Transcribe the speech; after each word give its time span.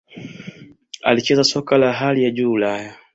alicheza 1.01 1.43
soka 1.43 1.77
la 1.77 1.93
hali 1.93 2.23
ya 2.23 2.31
Juu 2.31 2.51
Ulaya 2.51 2.97